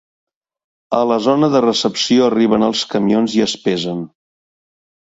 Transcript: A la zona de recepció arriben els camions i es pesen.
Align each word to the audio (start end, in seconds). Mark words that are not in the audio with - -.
A 0.99 1.01
la 1.09 1.17
zona 1.27 1.51
de 1.57 1.61
recepció 1.67 2.27
arriben 2.31 2.69
els 2.71 2.85
camions 2.95 3.39
i 3.43 3.47
es 3.51 3.57
pesen. 3.69 4.07